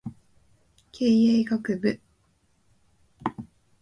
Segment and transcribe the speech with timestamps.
[0.91, 2.01] 経営学部